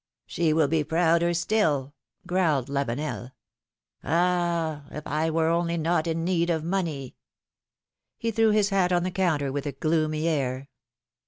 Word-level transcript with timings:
^^ 0.01 0.03
She 0.25 0.51
will 0.51 0.67
be 0.67 0.83
prouder 0.83 1.31
still,'^ 1.35 1.93
growled 2.25 2.69
Lavenel. 2.69 3.33
^^Ah! 4.03 4.91
if 4.91 5.05
I 5.05 5.29
were 5.29 5.49
only 5.49 5.77
not 5.77 6.07
in 6.07 6.23
need 6.23 6.49
of 6.49 6.63
money! 6.63 7.15
He 8.17 8.31
threw 8.31 8.49
his 8.49 8.69
hat 8.69 8.91
on 8.91 9.03
the 9.03 9.11
counter 9.11 9.51
with 9.51 9.67
a 9.67 9.73
gloomy 9.73 10.27
air. 10.27 10.69